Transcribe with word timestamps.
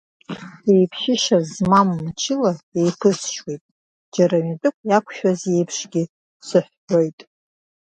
Еиԥшышьа 0.73 1.37
змам 1.51 1.89
мчыла 2.05 2.51
еиԥысшьуеит, 2.79 3.63
џьара 4.13 4.37
митә 4.47 4.69
иақәшәаз 4.89 5.41
иеиԥшгьы 5.47 6.03
сыҳәҳәоит. 6.47 7.19